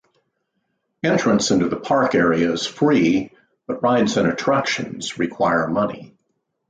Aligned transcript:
Entrance 1.03 1.51
into 1.51 1.69
the 1.69 1.75
park 1.75 2.15
area 2.15 2.51
is 2.51 2.65
free, 2.65 3.29
but 3.67 3.83
rides 3.83 4.17
and 4.17 4.27
attractions 4.27 5.19
require 5.19 5.67
money. 5.67 6.15